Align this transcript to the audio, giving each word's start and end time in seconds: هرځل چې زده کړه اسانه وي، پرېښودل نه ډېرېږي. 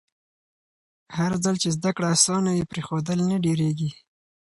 هرځل 1.17 1.55
چې 1.63 1.69
زده 1.77 1.91
کړه 1.95 2.07
اسانه 2.15 2.49
وي، 2.55 2.69
پرېښودل 2.71 3.19
نه 3.29 3.37
ډېرېږي. 3.45 3.89